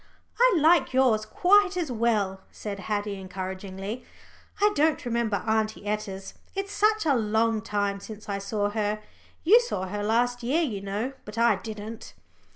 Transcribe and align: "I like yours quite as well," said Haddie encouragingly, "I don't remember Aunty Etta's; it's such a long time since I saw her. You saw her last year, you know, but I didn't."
"I 0.39 0.55
like 0.59 0.93
yours 0.95 1.27
quite 1.27 1.77
as 1.77 1.91
well," 1.91 2.41
said 2.49 2.79
Haddie 2.89 3.19
encouragingly, 3.19 4.03
"I 4.59 4.71
don't 4.73 5.05
remember 5.05 5.43
Aunty 5.45 5.85
Etta's; 5.85 6.33
it's 6.55 6.71
such 6.71 7.05
a 7.05 7.13
long 7.13 7.61
time 7.61 7.99
since 7.99 8.27
I 8.27 8.39
saw 8.39 8.71
her. 8.71 8.99
You 9.43 9.59
saw 9.61 9.85
her 9.89 10.01
last 10.01 10.41
year, 10.41 10.63
you 10.63 10.81
know, 10.81 11.13
but 11.23 11.37
I 11.37 11.55
didn't." 11.57 12.15